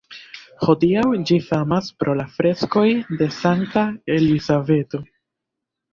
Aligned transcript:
Hodiaŭ 0.67 1.03
ĝi 1.31 1.37
famas 1.49 1.91
pro 2.03 2.15
la 2.21 2.27
freskoj 2.37 2.85
de 3.21 3.31
Sankta 3.39 3.85
Elizabeto. 4.19 5.03